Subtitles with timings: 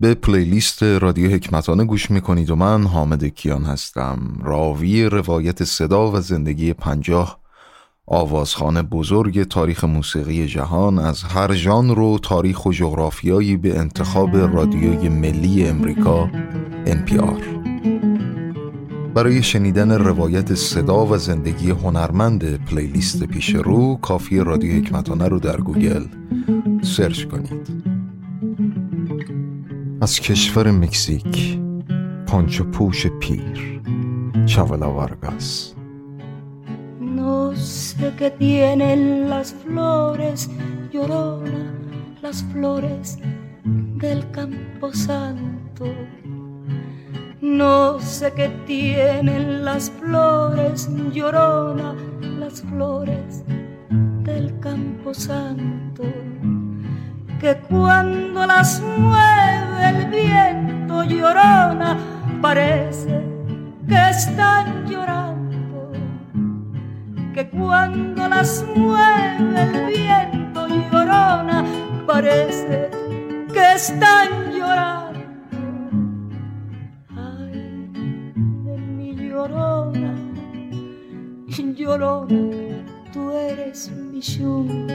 [0.00, 4.18] به پلیلیست رادیو حکمتانه گوش می‌کنید و من حامد کیان هستم.
[4.42, 7.38] راوی روایت صدا و زندگی پنجاه
[8.06, 15.08] آوازخانه بزرگ تاریخ موسیقی جهان از هر ژانر و تاریخ و جغرافیایی به انتخاب رادیوی
[15.08, 16.30] ملی امریکا
[16.86, 17.42] NPR
[19.14, 25.60] برای شنیدن روایت صدا و زندگی هنرمند پلیلیست پیش رو کافی رادیو حکمتانه رو در
[25.60, 26.04] گوگل
[26.82, 27.95] سرچ کنید.
[30.01, 31.59] از کشور مکزیک
[32.27, 33.81] پانچو پوش پیر
[34.45, 35.75] چاولا وارگاس
[37.21, 40.49] No sé qué tienen las flores,
[40.93, 41.73] llorona,
[42.21, 43.19] las flores
[43.63, 45.85] del campo santo.
[47.41, 51.93] No sé qué tienen las flores, llorona,
[52.39, 53.43] las flores
[54.23, 56.03] del campo santo.
[57.39, 59.54] Que cuando las mueve el
[60.22, 61.96] viento llorona,
[62.40, 63.22] parece
[63.88, 65.92] que están llorando.
[67.34, 71.64] Que cuando las mueve el viento llorona,
[72.06, 72.90] parece
[73.52, 75.20] que están llorando.
[77.14, 77.90] Ay,
[78.64, 80.14] de mi llorona,
[81.76, 84.94] llorona, tú eres mi yunca.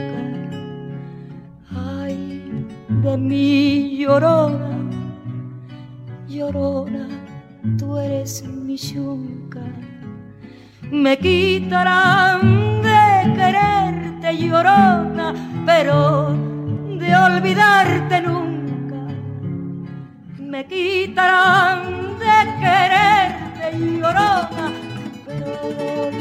[1.70, 4.71] Ay, de mi llorona,
[7.78, 9.60] tú eres mi yunca.
[10.90, 16.34] Me quitarán de quererte, llorona, pero
[16.98, 19.00] de olvidarte nunca.
[20.38, 24.72] Me quitarán de quererte, llorona,
[25.26, 25.46] pero
[25.78, 26.12] de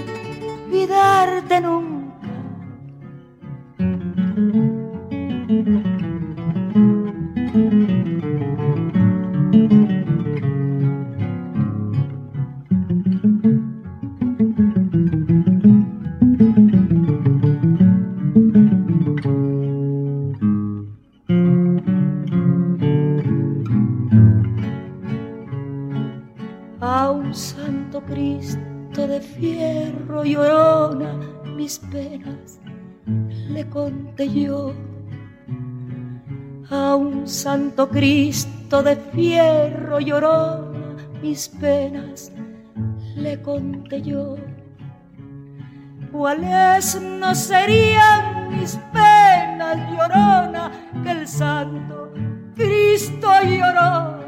[0.65, 2.00] olvidarte nunca.
[37.91, 42.31] Cristo de fierro llorona mis penas
[43.15, 44.35] le conté yo.
[46.11, 50.71] ¿Cuáles no serían mis penas llorona
[51.03, 52.11] que el santo
[52.55, 54.19] Cristo lloró?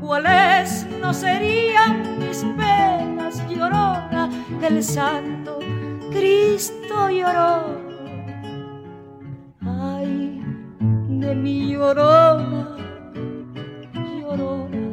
[0.00, 4.30] ¿Cuáles no serían mis penas llorona
[4.60, 5.58] que el santo
[6.12, 7.85] Cristo lloró?
[11.76, 12.62] Llorona,
[14.18, 14.84] llorona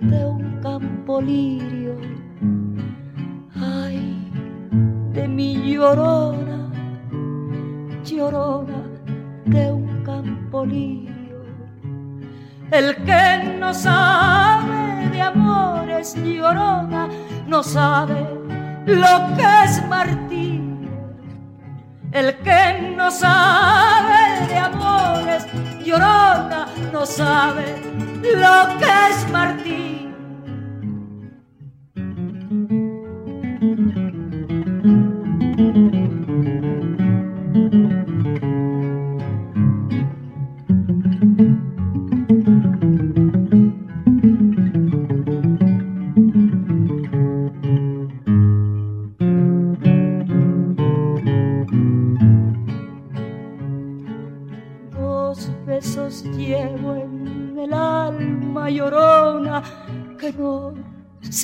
[0.00, 1.94] de un campo lirio.
[3.54, 3.98] Ay,
[5.12, 6.58] de mi llorona,
[8.04, 8.80] llorona
[9.44, 11.38] de un campo lirio.
[12.72, 17.08] El que no sabe de amores llorona,
[17.46, 18.20] no sabe
[18.86, 20.66] lo que es martirio.
[22.12, 25.46] El que no sabe de amores
[25.86, 27.80] llorona, no sabe
[28.22, 30.05] lo que es martirio.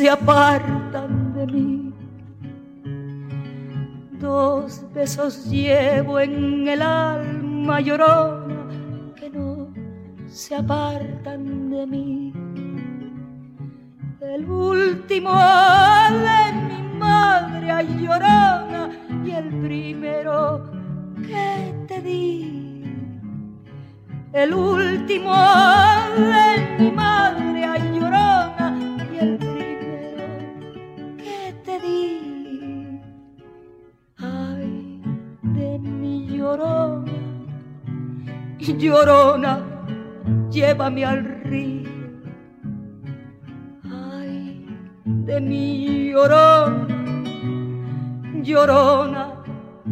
[0.02, 1.92] Se apartan de mí.
[4.18, 8.66] Dos besos llevo en el alma llorona
[9.14, 9.68] que no
[10.26, 12.32] se apartan de mí.
[14.20, 15.30] El último
[16.26, 18.90] de mi madre llorona
[19.24, 20.64] y el primero
[21.28, 22.82] que te di.
[24.32, 25.32] El último
[26.32, 28.66] de mi madre llorona
[29.12, 29.51] y el primero
[34.18, 35.02] Ay,
[35.42, 37.12] de mi llorona,
[38.58, 39.58] llorona,
[40.50, 41.90] llévame al río.
[43.90, 44.66] Ay,
[45.04, 46.86] de mi llorona,
[48.42, 49.24] llorona,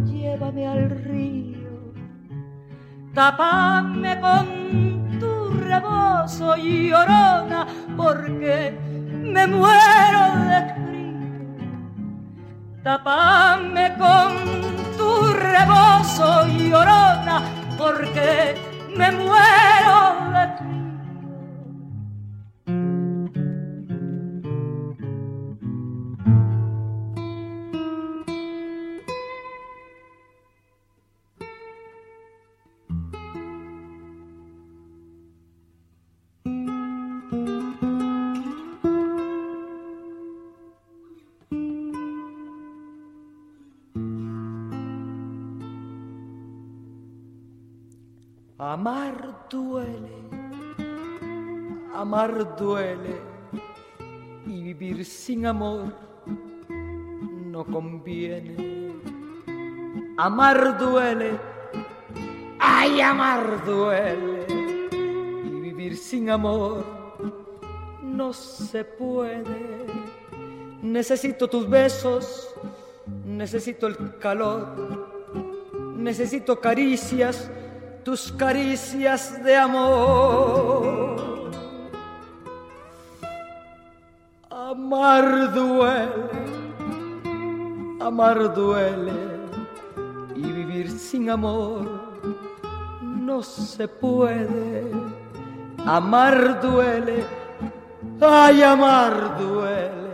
[0.04, 1.70] llévame al río.
[3.14, 6.56] Tápame con tu rebozo
[6.90, 7.66] llorona,
[7.96, 8.72] porque
[9.10, 10.89] me muero de.
[12.82, 17.42] Tapame con tu rebozo llorona,
[17.76, 18.56] porque
[18.96, 19.98] me muero
[20.32, 20.79] de frío.
[48.62, 50.20] Amar duele,
[51.94, 53.16] amar duele
[54.46, 55.94] y vivir sin amor
[56.68, 58.92] no conviene.
[60.18, 61.40] Amar duele,
[62.58, 66.84] ay, amar duele y vivir sin amor
[68.02, 69.86] no se puede.
[70.82, 72.54] Necesito tus besos,
[73.24, 75.16] necesito el calor,
[75.96, 77.50] necesito caricias
[78.04, 81.50] tus caricias de amor.
[84.50, 86.30] Amar duele,
[88.00, 89.12] amar duele
[90.34, 92.00] y vivir sin amor
[93.02, 94.90] no se puede.
[95.86, 97.24] Amar duele,
[98.20, 100.10] ay, amar duele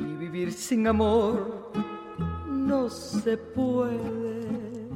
[0.00, 1.70] y vivir sin amor
[2.46, 4.89] no se puede.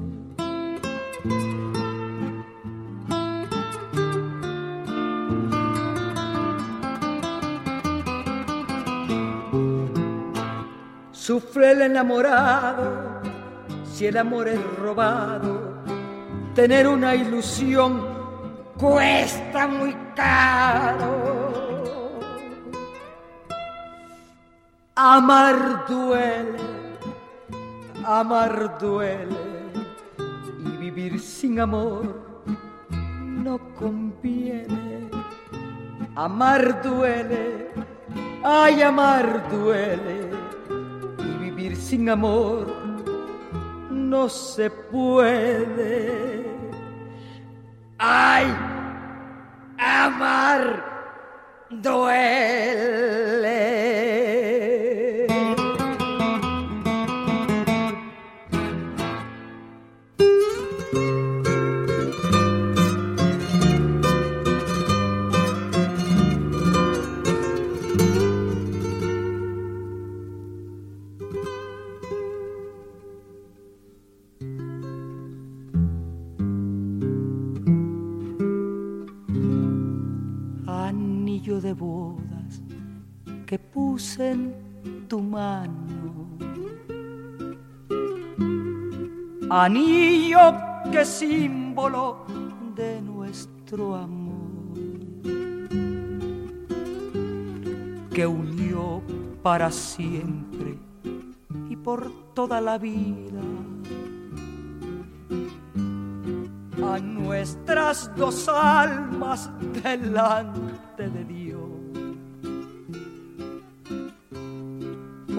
[11.26, 13.22] Sufre el enamorado
[13.90, 15.82] si el amor es robado.
[16.54, 18.04] Tener una ilusión
[18.76, 21.40] cuesta muy caro.
[24.94, 26.58] Amar duele,
[28.04, 29.72] amar duele
[30.62, 32.04] y vivir sin amor
[32.90, 35.08] no conviene.
[36.16, 37.70] Amar duele,
[38.42, 40.43] ay, amar duele
[41.94, 42.66] sin amor
[43.88, 46.44] no se puede.
[47.98, 48.46] Ay,
[49.78, 50.84] amar
[51.70, 53.73] duele.
[89.64, 90.52] Anillo
[90.92, 92.26] que símbolo
[92.76, 94.76] de nuestro amor,
[98.12, 99.00] que unió
[99.42, 100.76] para siempre
[101.70, 103.40] y por toda la vida
[106.86, 109.50] a nuestras dos almas
[109.82, 111.74] delante de Dios.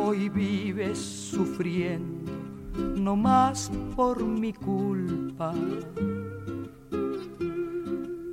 [0.05, 2.14] hoy vives sufriendo,
[3.05, 5.53] no más por mi culpa.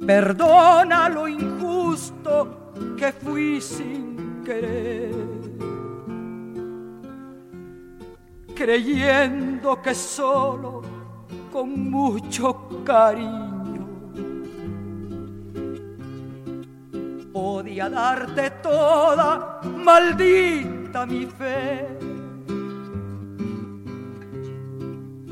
[0.06, 5.14] Perdona lo injusto que fui sin querer,
[8.54, 10.80] creyendo que solo
[11.52, 13.86] con mucho cariño
[17.30, 22.11] podía darte toda maldita mi fe.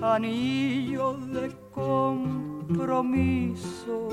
[0.03, 4.09] Anillo de compromiso,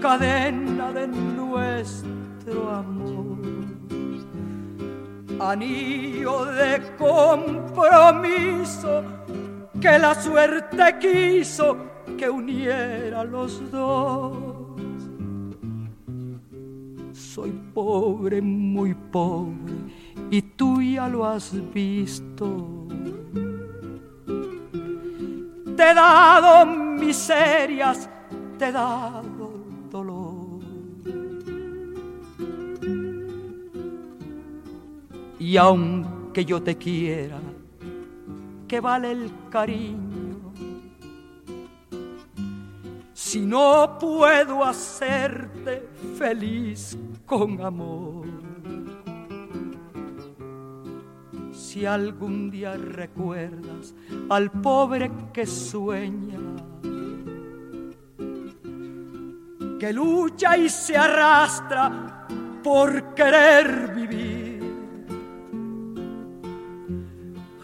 [0.00, 3.38] cadena de nuestro amor.
[5.40, 9.02] Anillo de compromiso
[9.80, 11.76] que la suerte quiso
[12.16, 14.60] que uniera los dos
[17.12, 19.72] soy pobre, muy pobre,
[20.30, 22.79] y tú ya lo has visto.
[25.80, 28.06] Te he dado miserias,
[28.58, 29.50] te he dado
[29.90, 30.60] dolor.
[35.38, 37.38] Y aunque yo te quiera,
[38.68, 40.52] que vale el cariño,
[43.14, 46.94] si no puedo hacerte feliz
[47.24, 48.49] con amor.
[51.70, 53.94] Si algún día recuerdas
[54.28, 56.36] al pobre que sueña,
[59.78, 62.26] que lucha y se arrastra
[62.64, 64.64] por querer vivir,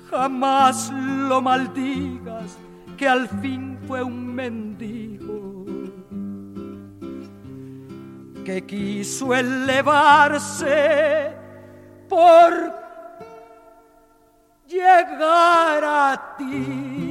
[0.09, 2.57] jamás lo maldigas
[2.97, 5.67] que al fin fue un mendigo.
[8.45, 11.35] Que quiso elevarse
[12.09, 12.86] por
[14.69, 17.07] llegar a ti.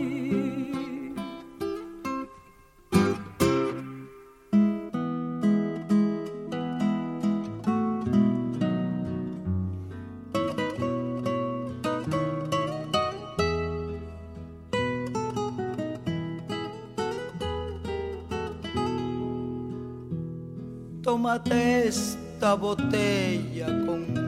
[21.26, 24.25] tómate esta botella conmigo.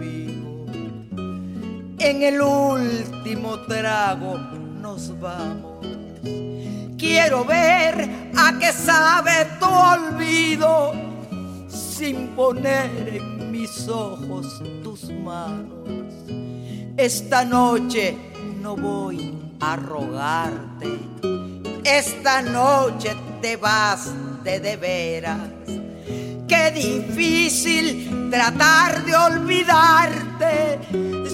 [2.07, 4.37] En el último trago
[4.81, 5.85] nos vamos.
[6.97, 10.93] Quiero ver a qué sabe tu olvido
[11.67, 16.13] sin poner en mis ojos tus manos.
[16.95, 18.15] Esta noche
[18.61, 20.87] no voy a rogarte.
[21.83, 24.13] Esta noche te vas
[24.45, 25.41] de de veras
[26.47, 30.26] Qué difícil tratar de olvidarte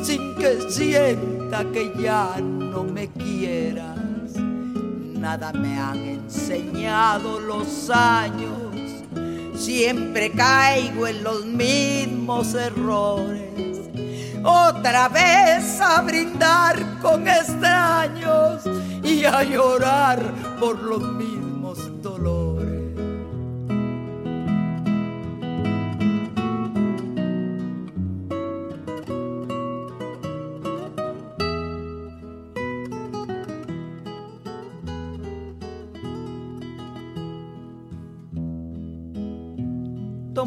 [0.04, 3.98] sin que sienta que ya no me quieras.
[4.36, 8.72] Nada me han enseñado los años,
[9.56, 13.80] siempre caigo en los mismos errores.
[14.44, 18.64] Otra vez a brindar con extraños
[19.02, 22.43] y a llorar por los mismos dolores.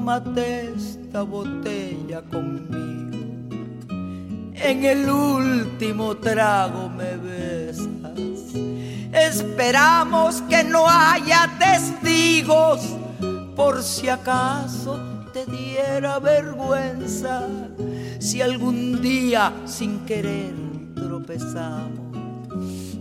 [0.06, 3.16] Tómate esta botella conmigo.
[4.54, 8.54] En el último trago me besas.
[9.12, 12.82] Esperamos que no haya testigos
[13.56, 14.96] por si acaso
[15.32, 17.48] te diera vergüenza
[18.20, 20.54] si algún día sin querer
[20.94, 22.16] tropezamos.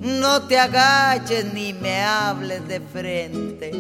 [0.01, 3.71] No te agaches ni me hables de frente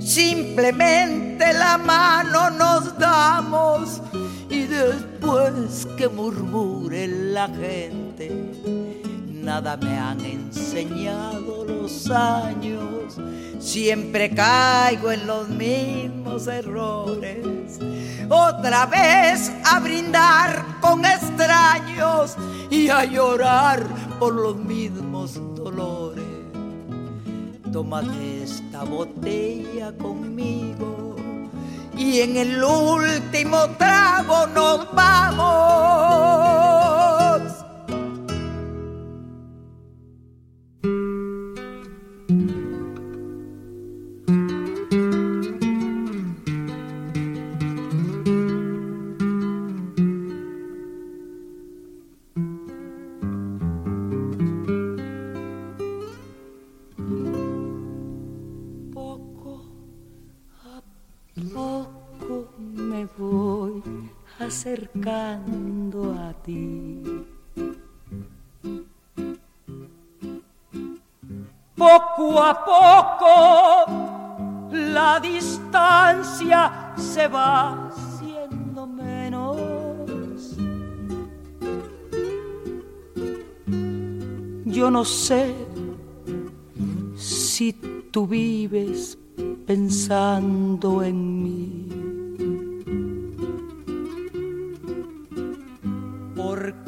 [0.00, 4.00] Simplemente la mano nos damos
[4.48, 8.52] y después que murmure la gente,
[9.28, 13.16] nada me han enseñado los años.
[13.58, 17.78] Siempre caigo en los mismos errores.
[18.28, 22.36] Otra vez a brindar con extraños
[22.70, 23.86] y a llorar
[24.18, 26.29] por los mismos dolores.
[27.72, 31.14] Tómate esta botella conmigo
[31.96, 36.59] y en el último trago nos vamos.
[72.40, 73.28] Poco a poco
[74.72, 79.58] la distancia se va haciendo menos.
[84.64, 85.54] Yo no sé
[87.14, 87.74] si
[88.10, 89.18] tú vives
[89.66, 91.90] pensando en mí.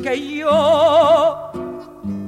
[0.02, 1.50] que yo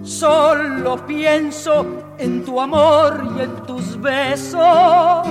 [0.03, 5.27] solo pienso en tu amor y en tus besos.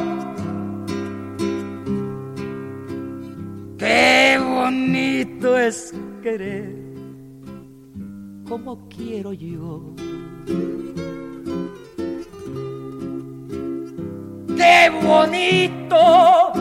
[3.78, 6.84] Qué bonito es querer
[8.48, 9.82] como quiero yo.
[14.56, 16.54] Qué bonito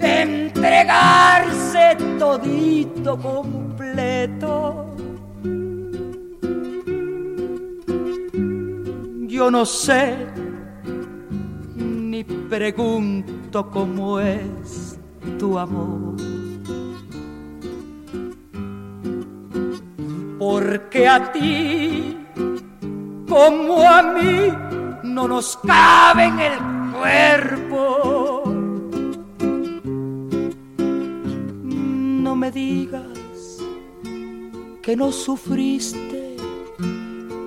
[0.00, 4.85] entregarse todito completo
[9.36, 10.16] yo no sé
[11.76, 14.98] ni pregunto cómo es
[15.38, 16.16] tu amor.
[20.38, 22.16] Porque a ti,
[23.28, 24.52] como a mí,
[25.02, 26.58] no nos cabe en el
[26.96, 28.42] cuerpo.
[32.24, 33.58] No me digas
[34.80, 36.36] que no sufriste,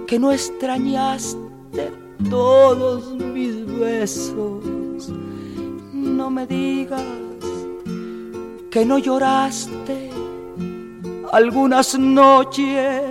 [0.06, 1.49] que no extrañaste
[2.30, 5.10] todos mis besos.
[5.94, 7.04] No me digas
[8.72, 10.10] que no lloraste
[11.32, 13.04] algunas noches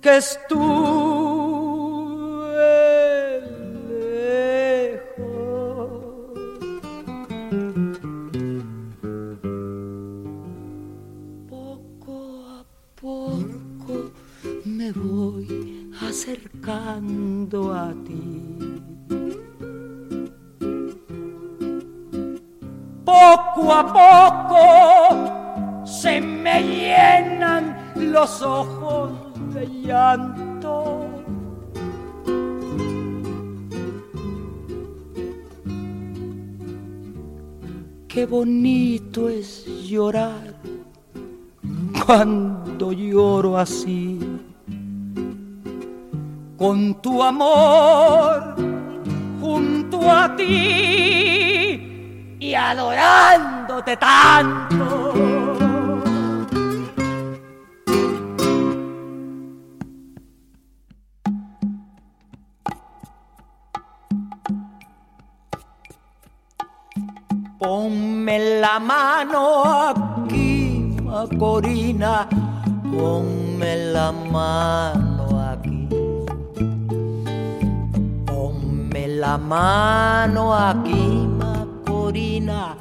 [0.00, 1.01] que estuve
[28.12, 29.10] los ojos
[29.54, 31.06] de llanto.
[38.06, 40.54] Qué bonito es llorar
[42.04, 44.20] cuando lloro así,
[46.58, 48.54] con tu amor
[49.40, 55.31] junto a ti y adorándote tanto.
[68.32, 72.26] Ponme la mano aquí, Macorina,
[72.90, 75.86] ponme la mano aquí.
[78.24, 82.74] Ponme la mano aquí, Macorina,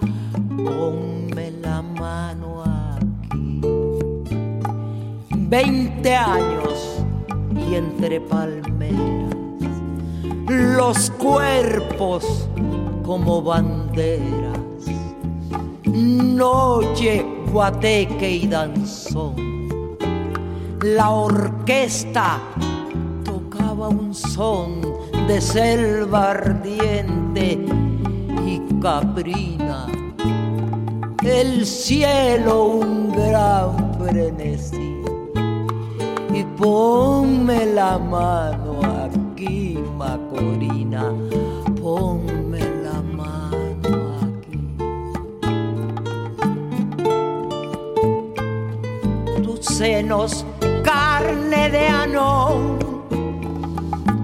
[0.55, 3.61] ponme la mano aquí.
[5.35, 7.03] Veinte años
[7.67, 9.35] y entre palmeras,
[10.47, 12.47] los cuerpos
[13.03, 14.60] como banderas
[15.93, 19.35] noche, guateque y danzón.
[20.81, 22.39] La orquesta
[23.23, 24.81] tocaba un son
[25.27, 27.59] de selva ardiente
[28.45, 29.87] y caprina.
[31.23, 34.97] El cielo un gran frenesí.
[36.33, 41.13] Y ponme la mano aquí, Macorina,
[41.81, 42.40] ponme
[49.81, 50.45] senos,
[50.83, 52.77] carne de anón,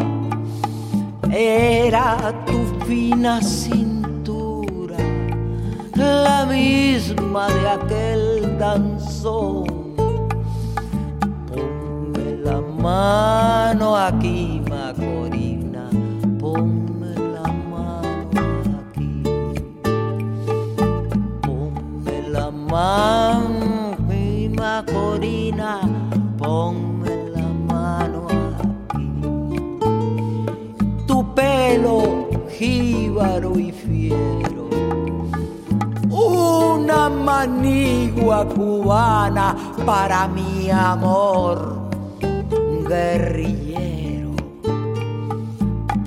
[1.29, 4.95] era tu fina cintura,
[5.95, 9.65] la misma de aquel danzón.
[11.49, 14.90] Ponme la mano aquí, Macorina
[22.71, 25.81] la mano, mi Macorina,
[26.37, 29.21] ponme la mano aquí.
[31.05, 34.69] Tu pelo jíbaro y fiero,
[36.09, 39.55] una manigua cubana
[39.85, 41.89] para mi amor
[42.87, 43.71] guerrilla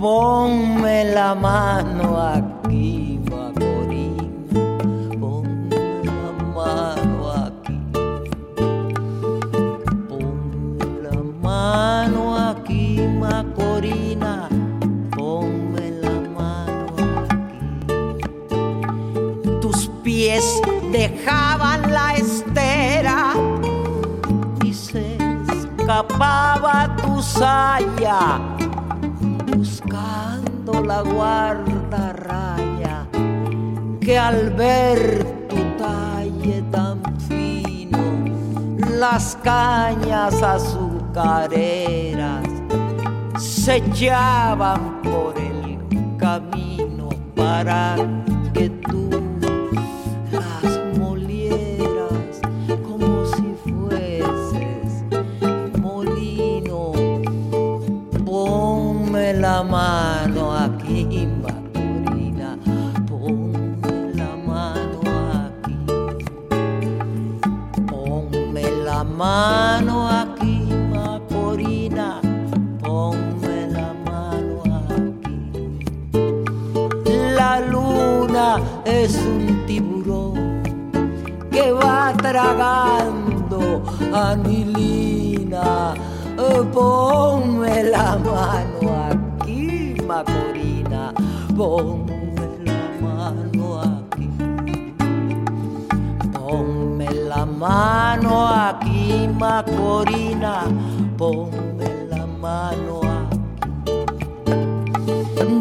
[0.05, 2.44] ponme la mano aquí,
[27.35, 28.39] saya
[30.87, 33.07] la guarda raya
[34.01, 37.99] que al ver tu talle tan fino,
[38.99, 42.45] las cañas azucareras
[43.39, 45.79] se echaban por el
[46.19, 47.97] camino para
[69.17, 72.21] mano aquí, Maporina,
[72.83, 75.39] ponme la mano aquí.
[77.37, 80.63] La luna es un tiburón
[81.51, 85.95] que va tragando a mi lina.
[86.73, 91.13] Ponme la mano aquí, Macorina,
[91.57, 94.29] ponme la mano aquí.
[96.33, 98.74] Ponme la mano aquí.
[99.45, 100.65] Macorina,
[101.19, 103.93] ponme la mano aquí.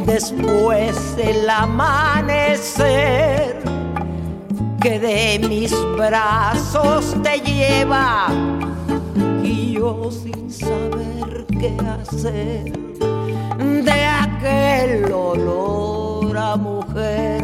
[0.06, 2.82] Después del amanecer
[4.82, 8.28] que de mis brazos te lleva
[9.44, 12.72] y yo sin saber qué hacer
[13.84, 17.44] de aquel olor a mujer,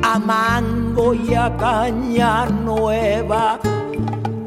[0.00, 3.58] a mango y a caña nueva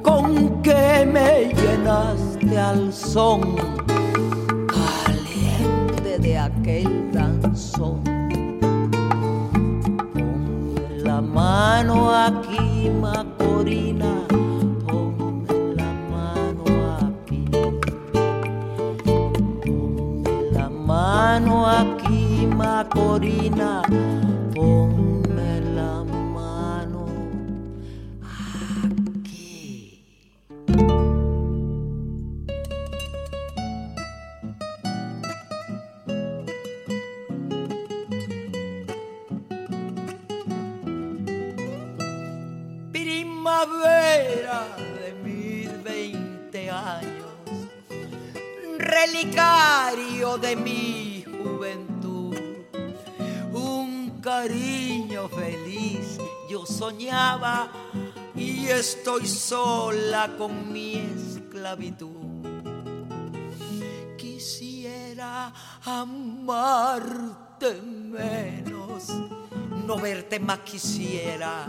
[0.02, 3.56] con que me llenaste al son
[4.68, 8.04] caliente de aquel danzón.
[10.14, 14.28] Ponme la mano aquí, Macorina,
[14.88, 16.64] ponme la mano
[17.02, 17.46] aquí.
[19.66, 23.82] Ponme la mano aquí, Macorina,
[49.02, 52.36] relicario de mi juventud,
[53.52, 57.72] un cariño feliz yo soñaba
[58.36, 62.10] y estoy sola con mi esclavitud.
[64.18, 65.52] Quisiera
[65.84, 69.08] amarte menos,
[69.88, 71.66] no verte más quisiera,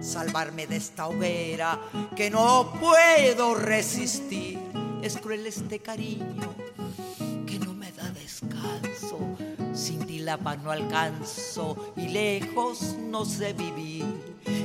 [0.00, 1.78] salvarme de esta hoguera
[2.16, 4.58] que no puedo resistir.
[5.02, 6.54] Es cruel este cariño
[10.30, 14.04] la paz no alcanzo y lejos no sé vivir.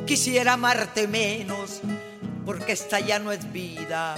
[0.06, 1.82] Quisiera amarte menos
[2.46, 4.16] porque esta ya no es vida.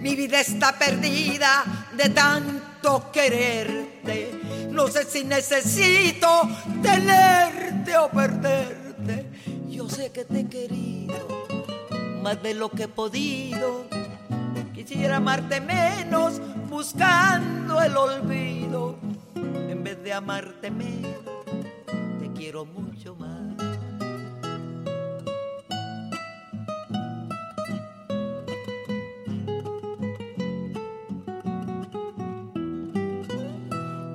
[0.00, 1.64] Mi vida está perdida
[1.96, 4.30] de tanto quererte.
[4.70, 6.48] No sé si necesito
[6.80, 9.26] tenerte o perderte.
[9.68, 11.48] Yo sé que te he querido
[12.22, 13.88] más de lo que he podido.
[14.72, 19.07] Quisiera amarte menos buscando el olvido.
[20.02, 21.12] De amarte menos,
[22.18, 23.38] te quiero mucho más.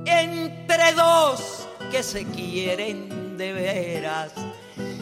[0.06, 4.34] Entre dos que se quieren de veras,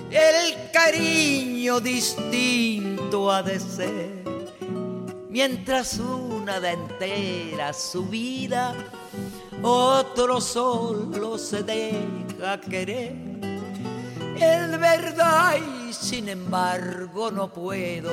[0.09, 4.23] el cariño distinto ha de ser.
[5.29, 8.75] Mientras una da entera su vida,
[9.63, 13.15] otro solo se deja querer.
[14.35, 18.11] Es verdad y sin embargo no puedo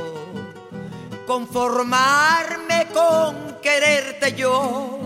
[1.26, 4.98] conformarme con quererte yo.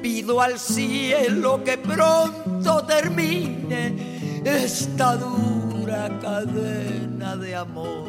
[0.00, 8.08] Pido al cielo que pronto termine esta dura cadena de amor.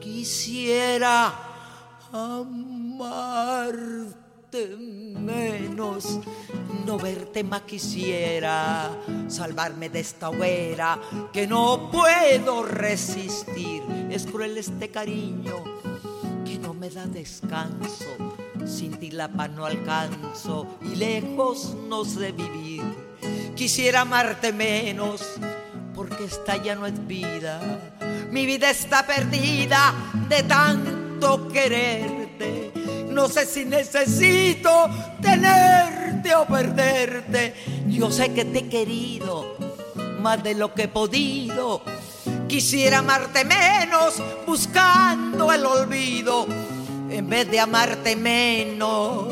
[0.00, 1.32] Quisiera
[2.12, 6.20] amarte menos,
[6.84, 8.90] no verte más quisiera,
[9.28, 10.98] salvarme de esta hoguera
[11.32, 13.82] que no puedo resistir.
[14.10, 15.64] Es cruel este cariño
[16.44, 18.06] que no me da descanso.
[18.64, 22.82] Sin ti la paz no alcanzo y lejos no sé vivir.
[23.54, 25.22] Quisiera amarte menos
[25.94, 27.60] porque esta ya no es vida.
[28.30, 29.94] Mi vida está perdida
[30.28, 32.65] de tanto quererte.
[33.16, 34.90] No sé si necesito
[35.22, 37.54] tenerte o perderte.
[37.88, 39.56] Yo sé que te he querido
[40.20, 41.80] más de lo que he podido.
[42.46, 46.46] Quisiera amarte menos buscando el olvido.
[47.08, 49.28] En vez de amarte menos,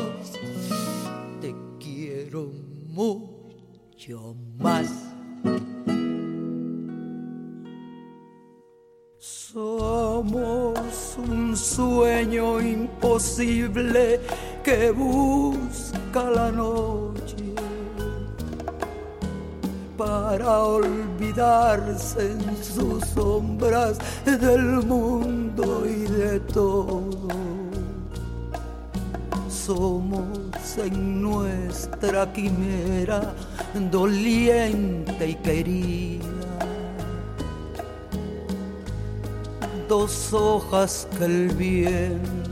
[1.39, 2.51] te quiero
[2.87, 5.14] mucho más.
[13.15, 14.19] Imposible
[14.61, 17.37] que busca la noche
[19.97, 27.09] para olvidarse en sus sombras del mundo y de todo.
[29.47, 33.33] Somos en nuestra quimera
[33.89, 36.25] doliente y querida.
[39.87, 42.44] Dos hojas que el viento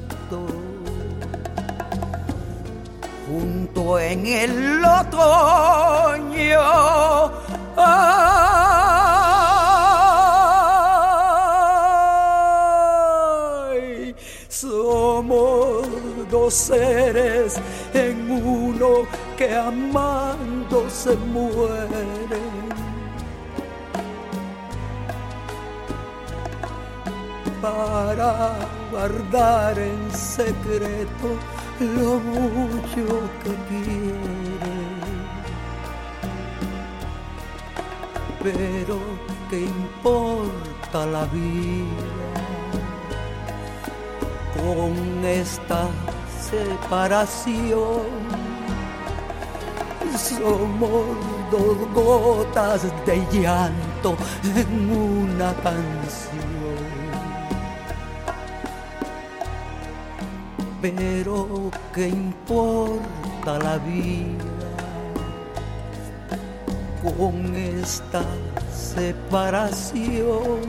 [3.76, 6.62] en el otoño.
[14.48, 15.88] Somos
[16.30, 17.56] dos seres
[17.94, 19.08] en uno
[19.38, 22.54] que amando se mueren.
[27.62, 28.58] para
[28.92, 31.30] guardar en secreto
[31.84, 33.06] lo mucho
[33.44, 34.14] que quiere.
[38.42, 38.98] Pero
[39.50, 42.14] ¿qué importa la vida
[44.56, 45.88] con esta
[46.50, 48.04] separación?
[50.18, 51.06] Somos
[51.52, 56.33] dos gotas de llanto en una canción.
[60.84, 64.44] Pero ¿qué importa la vida
[67.02, 68.22] con esta
[68.76, 70.60] separación?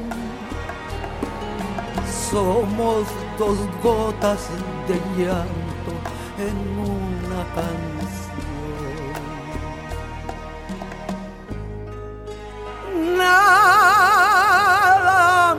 [2.31, 3.09] Somos
[3.41, 4.39] dos gotas
[4.87, 5.93] de llanto
[6.39, 8.45] en una canción.
[13.17, 13.65] Nada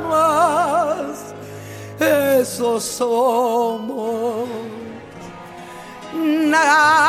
[0.09, 1.33] más,
[1.99, 4.44] eso somos
[6.25, 7.05] na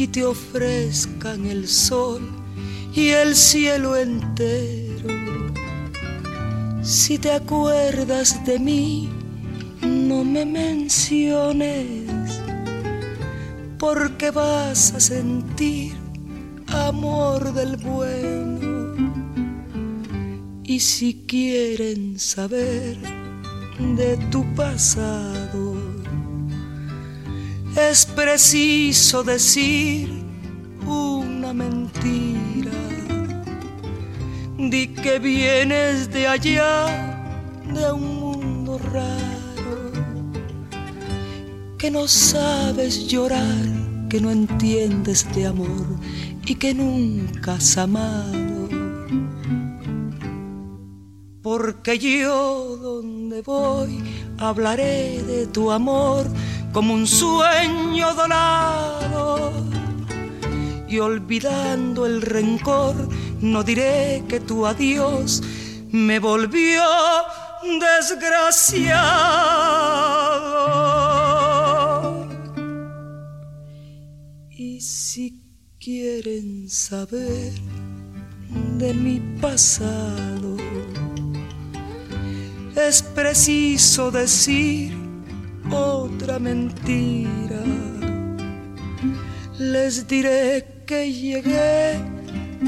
[0.00, 2.22] nada te ofrezcan el sol
[2.94, 5.08] y el cielo entero.
[6.82, 9.10] Si te acuerdas de mí,
[9.82, 12.08] no me menciones,
[13.78, 15.92] porque vas a sentir
[16.68, 18.96] amor del bueno.
[20.64, 22.96] Y si quieren saber
[23.96, 25.69] de tu pasado,
[27.76, 30.10] es preciso decir
[30.86, 32.72] una mentira.
[34.58, 36.86] Di que vienes de allá,
[37.72, 39.92] de un mundo raro,
[41.78, 43.64] que no sabes llorar,
[44.08, 45.86] que no entiendes de amor
[46.46, 48.68] y que nunca has amado.
[51.42, 54.02] Porque yo donde voy
[54.38, 56.26] hablaré de tu amor
[56.72, 59.52] como un sueño dorado.
[60.88, 62.96] Y olvidando el rencor,
[63.40, 65.42] no diré que tu adiós
[65.90, 66.82] me volvió
[67.62, 69.10] desgraciado.
[74.50, 75.40] Y si
[75.78, 77.52] quieren saber
[78.78, 80.56] de mi pasado,
[82.74, 85.09] es preciso decir
[85.72, 87.62] otra mentira.
[89.58, 92.00] Les diré que llegué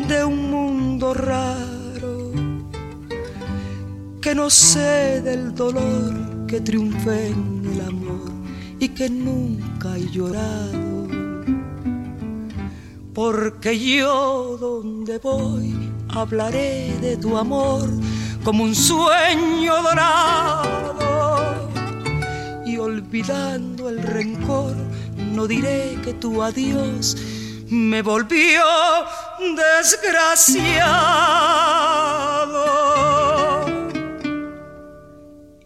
[0.09, 2.33] de un mundo raro,
[4.21, 8.31] que no sé del dolor que triunfé en el amor
[8.79, 11.09] y que nunca he llorado.
[13.15, 15.75] Porque yo donde voy
[16.09, 17.89] hablaré de tu amor
[18.45, 20.52] como un sueño dorado
[23.23, 24.75] olvidando el rencor,
[25.17, 27.17] no diré que tu adiós
[27.69, 28.65] me volvió
[29.39, 30.75] desgraciado.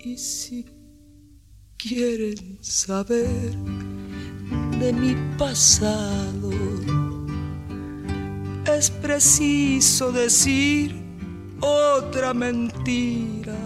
[0.04, 0.66] Y si
[1.78, 3.56] quieren saber
[4.78, 6.50] de mi pasado,
[8.66, 10.94] es preciso decir
[11.60, 13.65] otra mentira